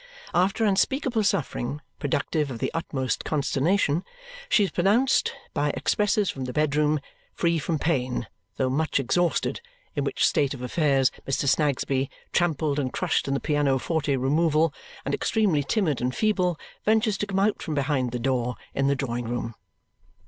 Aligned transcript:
After 0.33 0.65
unspeakable 0.65 1.23
suffering, 1.23 1.79
productive 1.99 2.49
of 2.49 2.57
the 2.57 2.71
utmost 2.73 3.23
consternation, 3.23 4.03
she 4.49 4.63
is 4.63 4.71
pronounced, 4.71 5.31
by 5.53 5.69
expresses 5.75 6.27
from 6.27 6.45
the 6.45 6.53
bedroom, 6.53 6.99
free 7.35 7.59
from 7.59 7.77
pain, 7.77 8.25
though 8.57 8.71
much 8.71 8.99
exhausted, 8.99 9.61
in 9.95 10.03
which 10.03 10.25
state 10.25 10.55
of 10.55 10.63
affairs 10.63 11.11
Mr. 11.27 11.47
Snagsby, 11.47 12.09
trampled 12.33 12.79
and 12.79 12.91
crushed 12.91 13.27
in 13.27 13.35
the 13.35 13.39
piano 13.39 13.77
forte 13.77 14.15
removal, 14.15 14.73
and 15.05 15.13
extremely 15.13 15.61
timid 15.61 16.01
and 16.01 16.15
feeble, 16.15 16.59
ventures 16.83 17.19
to 17.19 17.27
come 17.27 17.37
out 17.37 17.61
from 17.61 17.75
behind 17.75 18.11
the 18.11 18.17
door 18.17 18.55
in 18.73 18.87
the 18.87 18.95
drawing 18.95 19.27
room. 19.27 19.53